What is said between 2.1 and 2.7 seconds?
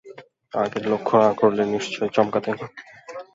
চমকাতেন।